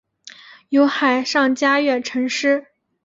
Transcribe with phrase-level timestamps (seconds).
[0.69, 2.65] 有海上嘉月尘诗。